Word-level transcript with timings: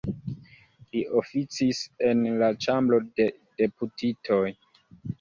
Li 0.95 1.03
oficis 1.21 1.83
en 2.09 2.25
la 2.41 2.51
Ĉambro 2.67 3.03
de 3.21 3.31
Deputitoj. 3.65 4.45